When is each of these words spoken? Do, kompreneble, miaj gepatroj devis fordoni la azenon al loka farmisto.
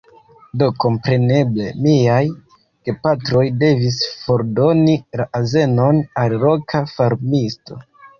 Do, 0.59 0.67
kompreneble, 0.83 1.65
miaj 1.87 2.23
gepatroj 2.89 3.43
devis 3.63 3.99
fordoni 4.21 4.95
la 5.21 5.27
azenon 5.41 6.01
al 6.23 6.35
loka 6.45 6.83
farmisto. 6.95 7.79